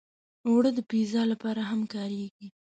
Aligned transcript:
اوړه 0.47 0.71
د 0.77 0.79
پیزا 0.91 1.21
لپاره 1.31 1.61
هم 1.69 1.81
کارېږي 1.93 2.47